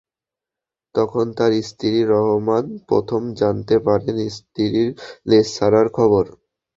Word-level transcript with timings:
তখন 0.95 1.25
তাঁর 1.37 1.53
স্বামী 1.61 2.01
রহমান 2.13 2.65
প্রথম 2.89 3.21
জানতে 3.39 3.75
পারেন 3.85 4.17
স্ত্রীর 4.35 4.87
দেশ 5.27 5.45
ছাড়ার 5.55 5.87
খবর। 5.97 6.25